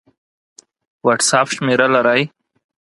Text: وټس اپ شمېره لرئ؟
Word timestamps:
وټس 1.05 1.29
اپ 1.39 1.47
شمېره 1.55 1.87
لرئ؟ 1.95 2.21